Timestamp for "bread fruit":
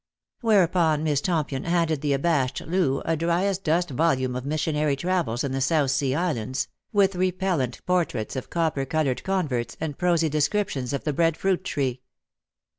11.13-11.63